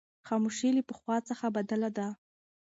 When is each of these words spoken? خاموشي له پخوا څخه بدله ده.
خاموشي 0.27 0.69
له 0.77 0.81
پخوا 0.89 1.17
څخه 1.29 1.45
بدله 1.57 1.89
ده. 1.97 2.07